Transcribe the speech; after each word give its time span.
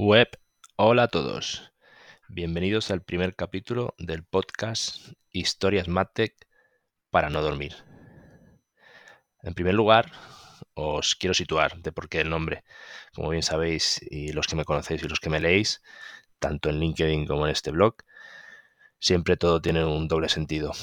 Web, 0.00 0.28
hola 0.76 1.02
a 1.02 1.08
todos. 1.08 1.72
Bienvenidos 2.28 2.92
al 2.92 3.02
primer 3.02 3.34
capítulo 3.34 3.96
del 3.98 4.22
podcast 4.22 5.08
Historias 5.32 5.88
Matec 5.88 6.36
para 7.10 7.30
no 7.30 7.42
dormir. 7.42 7.74
En 9.42 9.54
primer 9.54 9.74
lugar, 9.74 10.12
os 10.74 11.16
quiero 11.16 11.34
situar 11.34 11.78
de 11.78 11.90
por 11.90 12.08
qué 12.08 12.20
el 12.20 12.30
nombre. 12.30 12.62
Como 13.12 13.30
bien 13.30 13.42
sabéis, 13.42 14.00
y 14.08 14.30
los 14.30 14.46
que 14.46 14.54
me 14.54 14.64
conocéis 14.64 15.02
y 15.02 15.08
los 15.08 15.18
que 15.18 15.30
me 15.30 15.40
leéis, 15.40 15.82
tanto 16.38 16.70
en 16.70 16.78
LinkedIn 16.78 17.26
como 17.26 17.46
en 17.46 17.50
este 17.50 17.72
blog, 17.72 17.96
siempre 19.00 19.36
todo 19.36 19.60
tiene 19.60 19.84
un 19.84 20.06
doble 20.06 20.28
sentido. 20.28 20.74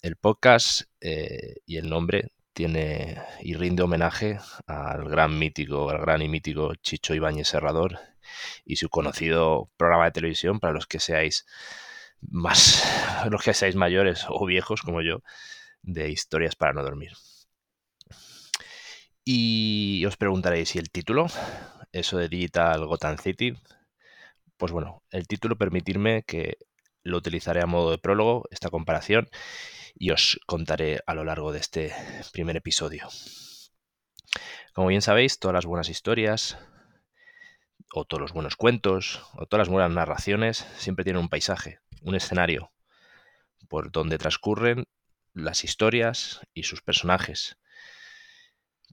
El 0.00 0.16
podcast 0.16 0.84
eh, 1.02 1.56
y 1.66 1.76
el 1.76 1.90
nombre 1.90 2.32
tiene 2.54 3.20
y 3.42 3.52
rinde 3.52 3.82
homenaje 3.82 4.38
al 4.66 5.10
gran 5.10 5.38
mítico, 5.38 5.90
al 5.90 5.98
gran 5.98 6.22
y 6.22 6.28
mítico 6.30 6.74
Chicho 6.76 7.12
Ibáñez 7.14 7.48
Serrador 7.48 8.13
y 8.64 8.76
su 8.76 8.88
conocido 8.88 9.70
programa 9.76 10.06
de 10.06 10.12
televisión 10.12 10.60
para 10.60 10.72
los 10.72 10.86
que 10.86 11.00
seáis 11.00 11.46
más, 12.20 12.82
los 13.30 13.42
que 13.42 13.54
seáis 13.54 13.76
mayores 13.76 14.26
o 14.28 14.44
viejos 14.46 14.82
como 14.82 15.02
yo, 15.02 15.22
de 15.82 16.10
historias 16.10 16.56
para 16.56 16.72
no 16.72 16.82
dormir. 16.82 17.12
Y 19.24 20.04
os 20.06 20.16
preguntaréis, 20.16 20.70
si 20.70 20.78
el 20.78 20.90
título? 20.90 21.26
Eso 21.92 22.18
de 22.18 22.28
Digital 22.28 22.84
Gotham 22.86 23.16
City. 23.16 23.54
Pues 24.58 24.70
bueno, 24.72 25.02
el 25.10 25.26
título 25.26 25.56
permitirme 25.56 26.24
que 26.24 26.58
lo 27.02 27.18
utilizaré 27.18 27.62
a 27.62 27.66
modo 27.66 27.90
de 27.90 27.98
prólogo, 27.98 28.44
esta 28.50 28.70
comparación, 28.70 29.28
y 29.94 30.10
os 30.10 30.40
contaré 30.46 31.00
a 31.06 31.14
lo 31.14 31.24
largo 31.24 31.52
de 31.52 31.60
este 31.60 31.92
primer 32.32 32.56
episodio. 32.56 33.08
Como 34.72 34.88
bien 34.88 35.02
sabéis, 35.02 35.38
todas 35.38 35.54
las 35.54 35.66
buenas 35.66 35.88
historias, 35.88 36.58
o 37.96 38.04
todos 38.04 38.20
los 38.20 38.32
buenos 38.32 38.56
cuentos, 38.56 39.22
o 39.34 39.46
todas 39.46 39.68
las 39.68 39.72
buenas 39.72 39.90
narraciones, 39.92 40.66
siempre 40.76 41.04
tienen 41.04 41.22
un 41.22 41.28
paisaje, 41.28 41.78
un 42.02 42.16
escenario, 42.16 42.72
por 43.68 43.92
donde 43.92 44.18
transcurren 44.18 44.86
las 45.32 45.62
historias 45.62 46.40
y 46.54 46.64
sus 46.64 46.82
personajes. 46.82 47.56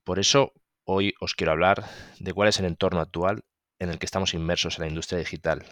Por 0.03 0.19
eso, 0.19 0.53
hoy 0.83 1.15
os 1.19 1.33
quiero 1.33 1.51
hablar 1.51 1.83
de 2.19 2.31
cuál 2.31 2.49
es 2.49 2.59
el 2.59 2.65
entorno 2.65 2.99
actual 2.99 3.43
en 3.79 3.89
el 3.89 3.97
que 3.97 4.05
estamos 4.05 4.35
inmersos 4.35 4.77
en 4.77 4.83
la 4.83 4.89
industria 4.89 5.17
digital 5.17 5.65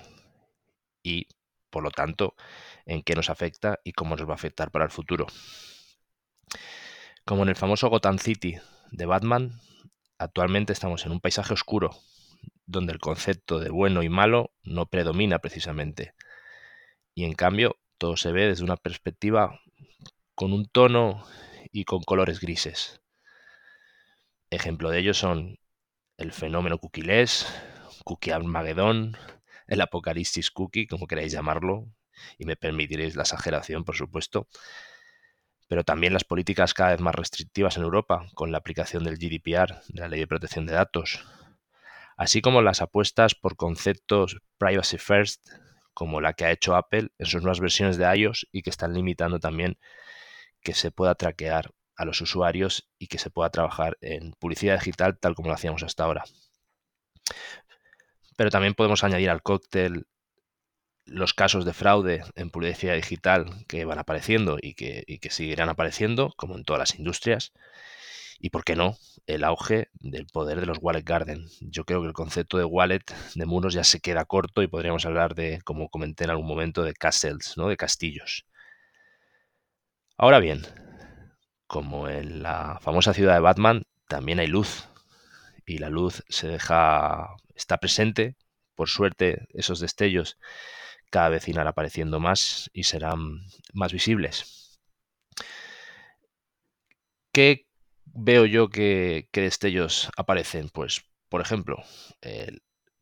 y, 1.03 1.27
por 1.69 1.83
lo 1.83 1.91
tanto, 1.91 2.33
en 2.87 3.03
qué 3.03 3.13
nos 3.13 3.29
afecta 3.29 3.79
y 3.83 3.93
cómo 3.93 4.15
nos 4.15 4.27
va 4.27 4.31
a 4.31 4.35
afectar 4.35 4.71
para 4.71 4.85
el 4.85 4.91
futuro. 4.91 5.27
Como 7.25 7.43
en 7.43 7.49
el 7.49 7.55
famoso 7.55 7.89
Gotham 7.89 8.17
City 8.17 8.57
de 8.89 9.05
Batman, 9.05 9.61
actualmente 10.17 10.73
estamos 10.73 11.05
en 11.05 11.11
un 11.11 11.19
paisaje 11.19 11.53
oscuro, 11.53 11.91
donde 12.69 12.93
el 12.93 12.99
concepto 12.99 13.59
de 13.59 13.69
bueno 13.69 14.03
y 14.03 14.09
malo 14.09 14.51
no 14.63 14.85
predomina 14.85 15.39
precisamente. 15.39 16.13
Y 17.15 17.23
en 17.25 17.33
cambio, 17.33 17.77
todo 17.97 18.15
se 18.15 18.31
ve 18.31 18.45
desde 18.45 18.63
una 18.63 18.77
perspectiva 18.77 19.59
con 20.35 20.53
un 20.53 20.67
tono 20.67 21.25
y 21.71 21.83
con 21.85 22.03
colores 22.03 22.39
grises. 22.39 23.01
Ejemplo 24.51 24.91
de 24.91 24.99
ello 24.99 25.13
son 25.13 25.57
el 26.17 26.31
fenómeno 26.31 26.77
cookie-less, 26.77 27.47
cookie 28.05 28.31
Armageddon, 28.31 29.17
el 29.67 29.81
apocalipsis 29.81 30.51
cookie, 30.51 30.87
como 30.87 31.07
queráis 31.07 31.31
llamarlo, 31.31 31.87
y 32.37 32.45
me 32.45 32.55
permitiréis 32.55 33.15
la 33.15 33.23
exageración, 33.23 33.83
por 33.83 33.95
supuesto, 33.95 34.47
pero 35.67 35.83
también 35.83 36.13
las 36.13 36.23
políticas 36.23 36.73
cada 36.73 36.91
vez 36.91 36.99
más 36.99 37.15
restrictivas 37.15 37.77
en 37.77 37.83
Europa, 37.83 38.27
con 38.35 38.51
la 38.51 38.59
aplicación 38.59 39.03
del 39.03 39.17
GDPR, 39.17 39.81
de 39.87 40.01
la 40.01 40.07
Ley 40.07 40.19
de 40.19 40.27
Protección 40.27 40.65
de 40.65 40.73
Datos, 40.73 41.23
así 42.19 42.41
como 42.41 42.61
las 42.61 42.81
apuestas 42.81 43.33
por 43.33 43.55
conceptos 43.55 44.41
privacy 44.57 44.97
first, 44.97 45.47
como 45.93 46.19
la 46.19 46.33
que 46.33 46.43
ha 46.43 46.51
hecho 46.51 46.75
Apple 46.75 47.11
en 47.17 47.25
sus 47.25 47.41
nuevas 47.41 47.61
versiones 47.61 47.97
de 47.97 48.13
iOS 48.13 48.45
y 48.51 48.61
que 48.61 48.69
están 48.69 48.93
limitando 48.93 49.39
también 49.39 49.79
que 50.61 50.73
se 50.73 50.91
pueda 50.91 51.15
traquear 51.15 51.71
a 51.95 52.03
los 52.03 52.19
usuarios 52.19 52.89
y 52.99 53.07
que 53.07 53.19
se 53.19 53.29
pueda 53.29 53.49
trabajar 53.49 53.97
en 54.01 54.33
publicidad 54.33 54.77
digital 54.77 55.17
tal 55.17 55.33
como 55.33 55.47
lo 55.47 55.53
hacíamos 55.55 55.81
hasta 55.81 56.03
ahora. 56.03 56.25
Pero 58.35 58.49
también 58.49 58.73
podemos 58.73 59.05
añadir 59.05 59.29
al 59.29 59.41
cóctel 59.41 60.05
los 61.05 61.33
casos 61.33 61.63
de 61.63 61.73
fraude 61.73 62.23
en 62.35 62.49
publicidad 62.49 62.95
digital 62.95 63.65
que 63.69 63.85
van 63.85 63.97
apareciendo 63.97 64.57
y 64.61 64.73
que, 64.73 65.05
y 65.07 65.19
que 65.19 65.31
seguirán 65.31 65.69
apareciendo, 65.69 66.33
como 66.35 66.57
en 66.57 66.65
todas 66.65 66.79
las 66.81 66.99
industrias, 66.99 67.53
y 68.39 68.49
por 68.49 68.63
qué 68.63 68.75
no, 68.75 68.97
el 69.27 69.43
auge 69.43 69.89
del 69.93 70.25
poder 70.27 70.59
de 70.59 70.65
los 70.65 70.79
wallet 70.81 71.03
garden. 71.03 71.45
Yo 71.61 71.85
creo 71.85 72.01
que 72.01 72.07
el 72.07 72.13
concepto 72.13 72.57
de 72.57 72.63
wallet 72.63 73.03
de 73.35 73.45
muros 73.45 73.73
ya 73.73 73.83
se 73.83 73.99
queda 73.99 74.25
corto 74.25 74.61
y 74.63 74.67
podríamos 74.67 75.05
hablar 75.05 75.35
de, 75.35 75.61
como 75.63 75.89
comenté 75.89 76.23
en 76.23 76.29
algún 76.31 76.47
momento, 76.47 76.83
de 76.83 76.93
castles, 76.93 77.55
¿no? 77.57 77.67
de 77.67 77.77
castillos. 77.77 78.45
Ahora 80.17 80.39
bien, 80.39 80.65
como 81.67 82.07
en 82.09 82.43
la 82.43 82.79
famosa 82.81 83.13
ciudad 83.13 83.35
de 83.35 83.41
Batman, 83.41 83.83
también 84.07 84.39
hay 84.39 84.47
luz. 84.47 84.87
Y 85.65 85.77
la 85.77 85.89
luz 85.89 86.23
se 86.29 86.47
deja, 86.47 87.35
está 87.55 87.77
presente. 87.77 88.35
Por 88.75 88.89
suerte, 88.89 89.47
esos 89.53 89.79
destellos 89.79 90.37
cada 91.11 91.29
vez 91.29 91.47
irán 91.47 91.67
apareciendo 91.67 92.19
más 92.19 92.69
y 92.73 92.83
serán 92.83 93.39
más 93.73 93.93
visibles. 93.93 94.79
¿Qué 97.31 97.68
veo 98.13 98.45
yo 98.45 98.69
que, 98.69 99.27
destellos 99.33 100.09
aparecen? 100.17 100.69
Pues, 100.69 101.03
por 101.29 101.41
ejemplo, 101.41 101.83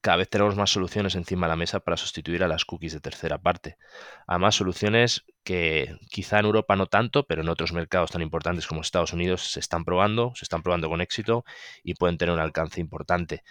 cada 0.07 0.17
vez 0.17 0.29
tenemos 0.29 0.55
más 0.55 0.69
soluciones 0.69 1.15
encima 1.15 1.47
de 1.47 1.51
la 1.51 1.55
mesa 1.57 1.81
para 1.81 1.97
sustituir 1.97 2.41
a 2.43 2.47
las 2.47 2.63
cookies 2.63 2.93
de 2.93 3.01
tercera 3.01 3.39
parte. 3.39 3.77
Además, 4.25 4.55
soluciones 4.55 5.25
que 5.43 5.97
quizá 6.09 6.39
en 6.39 6.45
Europa 6.45 6.75
no 6.77 6.87
tanto, 6.87 7.25
pero 7.25 7.41
en 7.41 7.49
otros 7.49 7.73
mercados 7.73 8.11
tan 8.11 8.21
importantes 8.21 8.67
como 8.67 8.79
Estados 8.79 9.11
Unidos 9.11 9.51
se 9.51 9.59
están 9.59 9.83
probando, 9.83 10.31
se 10.35 10.45
están 10.45 10.63
probando 10.63 10.87
con 10.87 11.01
éxito 11.01 11.43
y 11.83 11.95
pueden 11.95 12.17
tener 12.17 12.33
un 12.33 12.39
alcance 12.39 12.79
importante. 12.79 13.43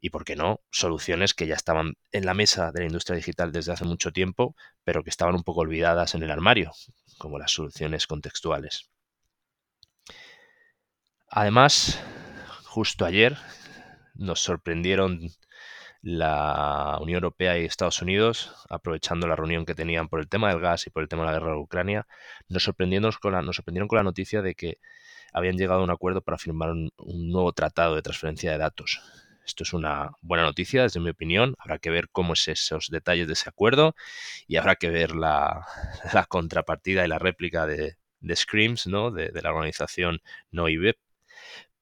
Y, 0.00 0.10
¿por 0.10 0.24
qué 0.24 0.36
no? 0.36 0.60
Soluciones 0.70 1.32
que 1.32 1.46
ya 1.46 1.54
estaban 1.54 1.94
en 2.12 2.26
la 2.26 2.34
mesa 2.34 2.70
de 2.72 2.80
la 2.80 2.86
industria 2.86 3.16
digital 3.16 3.52
desde 3.52 3.72
hace 3.72 3.84
mucho 3.84 4.12
tiempo, 4.12 4.56
pero 4.84 5.02
que 5.04 5.10
estaban 5.10 5.34
un 5.34 5.42
poco 5.42 5.60
olvidadas 5.60 6.14
en 6.14 6.22
el 6.22 6.30
armario, 6.30 6.72
como 7.18 7.38
las 7.38 7.52
soluciones 7.52 8.06
contextuales. 8.06 8.93
Además, 11.36 12.00
justo 12.62 13.04
ayer 13.04 13.36
nos 14.14 14.38
sorprendieron 14.38 15.30
la 16.00 16.96
Unión 17.00 17.16
Europea 17.16 17.58
y 17.58 17.64
Estados 17.64 18.00
Unidos, 18.02 18.54
aprovechando 18.70 19.26
la 19.26 19.34
reunión 19.34 19.66
que 19.66 19.74
tenían 19.74 20.08
por 20.08 20.20
el 20.20 20.28
tema 20.28 20.50
del 20.50 20.60
gas 20.60 20.86
y 20.86 20.90
por 20.90 21.02
el 21.02 21.08
tema 21.08 21.22
de 21.22 21.32
la 21.32 21.32
guerra 21.32 21.54
de 21.54 21.58
Ucrania, 21.58 22.06
nos, 22.46 22.62
sorprendieron 22.62 23.10
con 23.18 23.32
la 23.32 24.04
noticia 24.04 24.42
de 24.42 24.54
que 24.54 24.78
habían 25.32 25.56
llegado 25.56 25.80
a 25.80 25.82
un 25.82 25.90
acuerdo 25.90 26.22
para 26.22 26.38
firmar 26.38 26.70
un, 26.70 26.92
nuevo 26.98 27.52
tratado 27.52 27.96
de 27.96 28.02
transferencia 28.02 28.52
de 28.52 28.58
datos. 28.58 29.00
Esto 29.44 29.64
es 29.64 29.72
una 29.72 30.12
buena 30.22 30.44
noticia, 30.44 30.82
desde 30.82 31.00
mi 31.00 31.10
opinión. 31.10 31.56
Habrá 31.58 31.80
que 31.80 31.90
ver 31.90 32.10
cómo 32.12 32.34
es 32.34 32.46
esos 32.46 32.90
detalles 32.90 33.26
de 33.26 33.32
ese 33.32 33.48
acuerdo 33.48 33.96
y 34.46 34.54
habrá 34.54 34.76
que 34.76 34.88
ver 34.88 35.16
la, 35.16 35.66
contrapartida 36.28 37.04
y 37.04 37.08
la 37.08 37.18
réplica 37.18 37.66
de, 37.66 37.96
Screams, 38.36 38.86
¿no? 38.86 39.10
de, 39.10 39.32
la 39.42 39.50
organización 39.50 40.20
No 40.52 40.68
IBEP, 40.68 40.96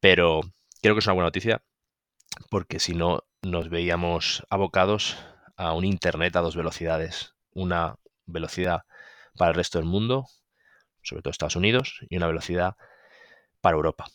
pero 0.03 0.41
creo 0.83 0.97
que 0.97 0.99
es 0.99 1.07
una 1.07 1.15
buena 1.15 1.29
noticia 1.29 1.63
porque 2.51 2.81
si 2.81 2.93
no 2.93 3.23
nos 3.41 3.69
veíamos 3.71 4.45
abocados 4.51 5.17
a 5.57 5.75
un 5.75 5.85
Internet 5.85 6.35
a 6.35 6.41
dos 6.41 6.57
velocidades. 6.57 7.35
Una 7.53 7.95
velocidad 8.27 8.83
para 9.37 9.51
el 9.51 9.55
resto 9.55 9.79
del 9.79 9.87
mundo, 9.87 10.27
sobre 11.03 11.23
todo 11.23 11.31
Estados 11.31 11.55
Unidos, 11.55 12.01
y 12.11 12.17
una 12.17 12.27
velocidad 12.27 12.75
para 13.61 13.77
Europa. 13.77 14.07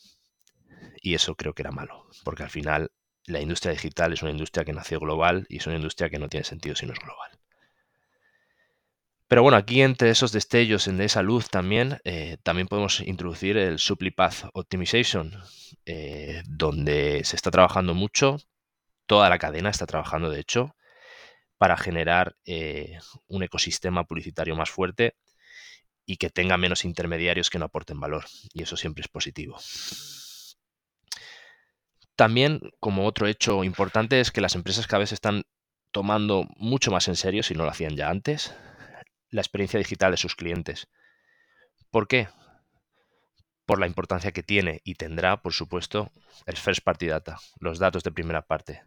Y 1.01 1.13
eso 1.13 1.35
creo 1.35 1.53
que 1.53 1.61
era 1.61 1.71
malo, 1.71 2.05
porque 2.25 2.43
al 2.43 2.49
final 2.49 2.91
la 3.25 3.39
industria 3.39 3.71
digital 3.71 4.11
es 4.11 4.21
una 4.21 4.31
industria 4.31 4.65
que 4.65 4.73
nació 4.73 4.99
global 4.99 5.45
y 5.47 5.57
es 5.57 5.67
una 5.67 5.77
industria 5.77 6.09
que 6.09 6.19
no 6.19 6.27
tiene 6.27 6.44
sentido 6.44 6.75
si 6.75 6.85
no 6.85 6.91
es 6.91 7.00
global. 7.00 7.37
Pero 9.27 9.44
bueno, 9.44 9.57
aquí 9.57 9.81
entre 9.81 10.09
esos 10.09 10.31
destellos 10.31 10.88
en 10.88 11.01
esa 11.01 11.21
luz 11.21 11.50
también, 11.50 12.00
eh, 12.06 12.38
también 12.44 12.68
podemos 12.68 13.01
introducir 13.01 13.57
el 13.57 13.77
Supply 13.77 14.12
Path 14.12 14.50
Optimization, 14.53 15.33
eh, 15.85 16.44
donde 16.45 17.21
se 17.25 17.35
está 17.35 17.51
trabajando 17.51 17.94
mucho, 17.94 18.38
toda 19.06 19.29
la 19.29 19.38
cadena 19.38 19.69
está 19.69 19.85
trabajando 19.85 20.29
de 20.29 20.39
hecho, 20.39 20.75
para 21.57 21.75
generar 21.75 22.38
eh, 22.45 23.00
un 23.27 23.44
ecosistema 23.44 24.06
publicitario 24.06 24.56
más 24.56 24.69
fuerte 24.69 25.15
y 26.06 26.18
que 26.18 26.29
tenga 26.29 26.56
menos 26.57 26.85
intermediarios 26.85 27.50
que 27.50 27.59
no 27.59 27.65
aporten 27.65 28.00
valor. 28.00 28.25
Y 28.53 28.63
eso 28.63 28.77
siempre 28.77 29.01
es 29.01 29.09
positivo. 29.09 29.57
También, 32.15 32.62
como 32.79 33.06
otro 33.06 33.27
hecho 33.27 33.65
importante, 33.65 34.21
es 34.21 34.31
que 34.31 34.41
las 34.41 34.56
empresas 34.56 34.88
cada 34.88 35.01
vez 35.01 35.12
están 35.12 35.44
tomando 35.91 36.47
mucho 36.56 36.91
más 36.91 37.09
en 37.09 37.15
serio, 37.15 37.44
si 37.44 37.56
no 37.56 37.65
lo 37.65 37.71
hacían 37.71 37.95
ya 37.95 38.09
antes, 38.09 38.53
la 39.38 39.42
experiencia 39.42 39.78
digital 39.78 40.12
de 40.12 40.18
sus 40.18 40.36
clientes. 40.36 40.88
¿Por 41.92 42.07
qué? 42.07 42.28
Por 43.68 43.80
la 43.80 43.86
importancia 43.86 44.31
que 44.31 44.42
tiene 44.42 44.81
y 44.84 44.95
tendrá, 44.95 45.44
por 45.44 45.54
supuesto, 45.54 46.12
el 46.48 46.57
first 46.57 46.84
party 46.84 47.06
data, 47.06 47.38
los 47.60 47.78
datos 47.78 48.04
de 48.04 48.12
primera 48.12 48.42
parte. 48.42 48.81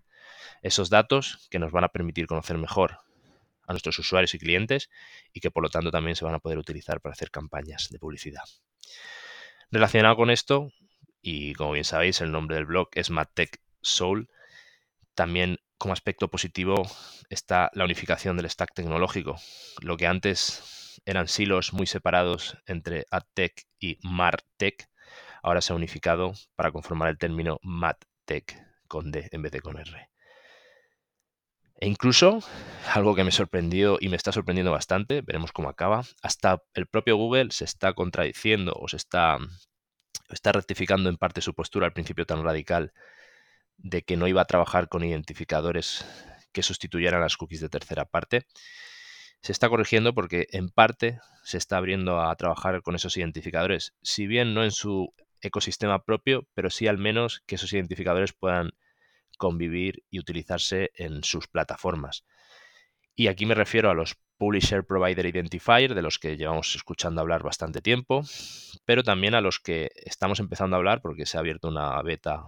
Esos 0.61 0.91
datos 0.91 1.47
que 1.50 1.61
nos 1.61 1.70
van 1.70 1.85
a 1.85 1.88
permitir 1.88 2.26
conocer 2.26 2.58
mejor 2.58 2.99
a 3.69 3.73
nuestros 3.73 3.97
usuarios 4.00 4.35
y 4.35 4.41
clientes 4.41 4.91
y 5.32 5.41
que 5.41 5.52
por 5.52 5.62
lo 5.62 5.70
tanto 5.70 5.93
también 5.93 6.17
se 6.17 6.25
van 6.25 6.35
a 6.35 6.41
poder 6.41 6.58
utilizar 6.58 7.00
para 7.00 7.12
hacer 7.12 7.31
campañas 7.31 7.88
de 7.91 8.00
publicidad. 8.00 8.43
Relacionado 9.70 10.17
con 10.17 10.31
esto, 10.31 10.73
y 11.23 11.55
como 11.55 11.73
bien 11.73 11.85
sabéis, 11.85 12.20
el 12.20 12.32
nombre 12.32 12.56
del 12.56 12.67
blog 12.67 12.88
es 12.94 13.11
MadTech 13.11 13.62
Soul, 13.82 14.29
también 15.14 15.58
como 15.80 15.94
aspecto 15.94 16.28
positivo 16.28 16.74
está 17.30 17.70
la 17.72 17.84
unificación 17.84 18.36
del 18.36 18.50
stack 18.50 18.74
tecnológico. 18.74 19.36
Lo 19.80 19.96
que 19.96 20.06
antes 20.06 21.00
eran 21.06 21.26
silos 21.26 21.72
muy 21.72 21.86
separados 21.86 22.58
entre 22.66 23.06
AdTech 23.10 23.66
y 23.78 23.98
MarTech, 24.02 24.90
ahora 25.42 25.62
se 25.62 25.72
ha 25.72 25.76
unificado 25.76 26.34
para 26.54 26.70
conformar 26.70 27.08
el 27.08 27.16
término 27.16 27.58
MadTech 27.62 28.62
con 28.88 29.10
D 29.10 29.30
en 29.32 29.40
vez 29.40 29.52
de 29.52 29.62
con 29.62 29.78
R. 29.78 30.10
E 31.76 31.88
incluso, 31.88 32.40
algo 32.92 33.14
que 33.14 33.24
me 33.24 33.32
sorprendió 33.32 33.96
y 33.98 34.10
me 34.10 34.16
está 34.16 34.32
sorprendiendo 34.32 34.72
bastante, 34.72 35.22
veremos 35.22 35.50
cómo 35.50 35.70
acaba, 35.70 36.04
hasta 36.20 36.62
el 36.74 36.88
propio 36.88 37.16
Google 37.16 37.52
se 37.52 37.64
está 37.64 37.94
contradiciendo 37.94 38.74
o 38.78 38.86
se 38.86 38.98
está, 38.98 39.38
está 40.28 40.52
rectificando 40.52 41.08
en 41.08 41.16
parte 41.16 41.40
su 41.40 41.54
postura 41.54 41.86
al 41.86 41.94
principio 41.94 42.26
tan 42.26 42.44
radical 42.44 42.92
de 43.82 44.02
que 44.02 44.16
no 44.16 44.28
iba 44.28 44.42
a 44.42 44.46
trabajar 44.46 44.88
con 44.88 45.04
identificadores 45.04 46.04
que 46.52 46.62
sustituyeran 46.62 47.20
las 47.20 47.36
cookies 47.36 47.60
de 47.60 47.68
tercera 47.68 48.04
parte. 48.04 48.46
Se 49.42 49.52
está 49.52 49.68
corrigiendo 49.68 50.14
porque 50.14 50.46
en 50.50 50.68
parte 50.68 51.20
se 51.44 51.56
está 51.58 51.78
abriendo 51.78 52.20
a 52.20 52.34
trabajar 52.36 52.82
con 52.82 52.94
esos 52.94 53.16
identificadores, 53.16 53.94
si 54.02 54.26
bien 54.26 54.52
no 54.54 54.64
en 54.64 54.70
su 54.70 55.14
ecosistema 55.40 56.04
propio, 56.04 56.46
pero 56.54 56.68
sí 56.68 56.86
al 56.86 56.98
menos 56.98 57.42
que 57.46 57.54
esos 57.54 57.72
identificadores 57.72 58.32
puedan 58.32 58.72
convivir 59.38 60.04
y 60.10 60.18
utilizarse 60.18 60.90
en 60.94 61.24
sus 61.24 61.48
plataformas. 61.48 62.24
Y 63.20 63.28
aquí 63.28 63.44
me 63.44 63.55
refiero 63.55 63.90
a 63.90 63.94
los 63.94 64.17
Publisher 64.38 64.82
Provider 64.82 65.26
Identifier, 65.26 65.94
de 65.94 66.00
los 66.00 66.19
que 66.19 66.38
llevamos 66.38 66.75
escuchando 66.75 67.20
hablar 67.20 67.43
bastante 67.43 67.82
tiempo, 67.82 68.22
pero 68.87 69.02
también 69.02 69.34
a 69.34 69.43
los 69.43 69.61
que 69.61 69.90
estamos 69.94 70.40
empezando 70.40 70.75
a 70.75 70.78
hablar, 70.78 71.02
porque 71.02 71.26
se 71.26 71.37
ha 71.37 71.40
abierto 71.40 71.69
una 71.69 72.00
beta 72.00 72.46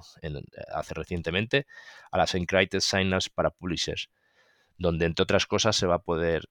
hace 0.74 0.94
recientemente, 0.94 1.66
a 2.10 2.16
las 2.16 2.34
Encrypted 2.34 2.80
Signals 2.80 3.28
para 3.28 3.50
Publishers, 3.50 4.08
donde 4.78 5.04
entre 5.04 5.24
otras 5.24 5.44
cosas 5.44 5.76
se 5.76 5.86
va 5.86 5.96
a 5.96 6.02
poder 6.02 6.48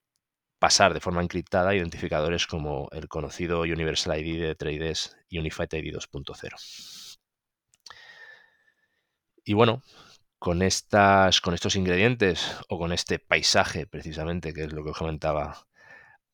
pasar 0.60 0.94
de 0.94 1.00
forma 1.00 1.24
encriptada 1.24 1.74
identificadores 1.74 2.46
como 2.46 2.90
el 2.92 3.08
conocido 3.08 3.62
Universal 3.62 4.20
ID 4.20 4.40
de 4.40 4.54
Trades 4.54 5.18
Unified 5.32 5.74
ID 5.74 5.96
2.0. 5.96 7.18
Y 9.46 9.54
bueno, 9.56 9.82
con, 10.42 10.64
estas, 10.64 11.40
con 11.40 11.54
estos 11.54 11.76
ingredientes 11.76 12.58
o 12.68 12.80
con 12.80 12.94
este 12.94 13.20
paisaje 13.20 13.86
precisamente, 13.86 14.56
que 14.56 14.64
es 14.64 14.74
lo 14.74 14.84
que 14.84 14.90
os 14.90 14.98
comentaba 14.98 15.68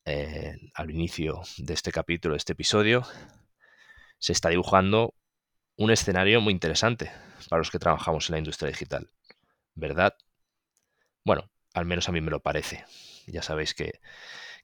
eh, 0.06 0.56
al 0.72 0.90
inicio 0.90 1.42
de 1.58 1.74
este 1.74 1.92
capítulo, 1.92 2.32
de 2.32 2.38
este 2.38 2.54
episodio, 2.54 3.06
se 4.18 4.32
está 4.32 4.48
dibujando 4.48 5.12
un 5.76 5.90
escenario 5.90 6.40
muy 6.40 6.54
interesante 6.54 7.12
para 7.50 7.58
los 7.58 7.70
que 7.70 7.78
trabajamos 7.78 8.30
en 8.30 8.32
la 8.32 8.38
industria 8.38 8.70
digital. 8.70 9.10
¿Verdad? 9.74 10.14
Bueno, 11.22 11.50
al 11.74 11.84
menos 11.84 12.08
a 12.08 12.12
mí 12.12 12.22
me 12.22 12.30
lo 12.30 12.40
parece. 12.40 12.86
Ya 13.26 13.42
sabéis 13.42 13.74
que, 13.74 14.00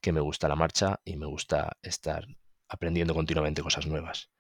que 0.01 0.13
me 0.13 0.23
gusta 0.23 0.49
la 0.49 0.57
marcha 0.57 1.01
y 1.05 1.19
me 1.19 1.27
gusta 1.27 1.77
estar 1.83 2.27
aprendiendo 2.67 3.13
continuamente 3.13 3.61
cosas 3.61 3.87
nuevas. 3.87 4.31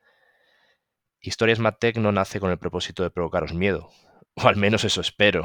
Historias 1.20 1.58
MadTech 1.58 1.98
no 1.98 2.10
nace 2.10 2.40
con 2.40 2.50
el 2.50 2.58
propósito 2.58 3.02
de 3.02 3.10
provocaros 3.10 3.52
miedo, 3.52 3.92
o 4.42 4.48
al 4.48 4.56
menos 4.56 4.84
eso 4.84 5.00
espero. 5.00 5.44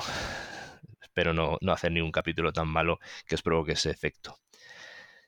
Espero 1.01 1.33
no, 1.33 1.57
no 1.61 1.71
hacer 1.71 1.91
ni 1.91 2.01
un 2.01 2.11
capítulo 2.11 2.53
tan 2.53 2.67
malo 2.67 2.99
que 3.25 3.35
os 3.35 3.41
provoque 3.41 3.73
ese 3.73 3.89
efecto. 3.89 4.39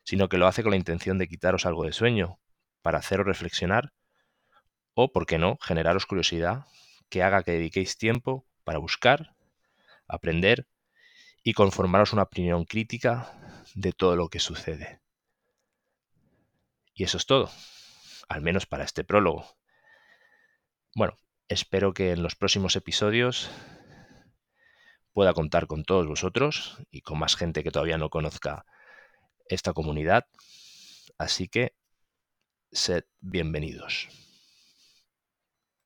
Sino 0.04 0.30
que 0.30 0.38
lo 0.38 0.48
hace 0.48 0.64
con 0.64 0.72
la 0.72 0.78
intención 0.78 1.18
de 1.18 1.28
quitaros 1.28 1.66
algo 1.66 1.84
de 1.84 1.94
sueño, 1.94 2.40
para 2.82 3.00
haceros 3.00 3.26
reflexionar, 3.26 3.94
o, 4.94 5.12
por 5.12 5.26
qué 5.26 5.38
no, 5.38 5.58
generaros 5.62 6.06
curiosidad 6.06 6.66
que 7.10 7.24
haga 7.24 7.44
que 7.44 7.52
dediquéis 7.52 7.98
tiempo 7.98 8.46
para 8.64 8.80
buscar, 8.80 9.36
aprender 10.08 10.68
y 11.44 11.54
conformaros 11.54 12.14
una 12.14 12.24
opinión 12.24 12.66
crítica 12.66 13.32
de 13.76 13.94
todo 13.94 14.16
lo 14.16 14.30
que 14.30 14.40
sucede. 14.40 15.02
Y 16.94 17.04
eso 17.04 17.18
es 17.18 17.26
todo, 17.26 17.50
al 18.28 18.42
menos 18.42 18.66
para 18.66 18.84
este 18.84 19.04
prólogo. 19.04 19.46
Bueno, 20.96 21.16
Espero 21.52 21.94
que 21.94 22.12
en 22.12 22.24
los 22.24 22.38
próximos 22.38 22.78
episodios 22.78 23.52
pueda 25.12 25.34
contar 25.34 25.68
con 25.68 25.84
todos 25.84 26.08
vosotros 26.08 26.78
y 26.92 27.02
con 27.02 27.20
más 27.20 27.36
gente 27.36 27.62
que 27.62 27.72
todavía 27.72 27.98
no 27.98 28.10
conozca 28.10 28.66
esta 29.50 29.74
comunidad. 29.74 30.28
Así 31.18 31.50
que 31.50 31.76
sed 32.72 33.04
bienvenidos. 33.20 34.08